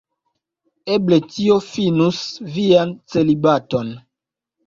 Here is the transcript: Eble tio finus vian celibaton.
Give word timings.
Eble 0.95 1.19
tio 1.33 1.57
finus 1.65 2.21
vian 2.55 2.93
celibaton. 3.15 3.93